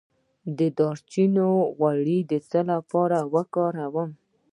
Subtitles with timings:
[0.57, 1.47] د دارچینی
[1.77, 4.09] غوړي د څه لپاره وکاروم؟